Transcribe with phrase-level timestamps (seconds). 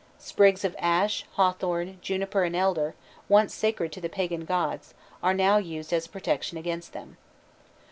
[0.17, 2.95] Sprigs of ash, hawthorn, juniper, and elder,
[3.29, 7.17] once sacred to the pagan gods, are now used as a protection against them.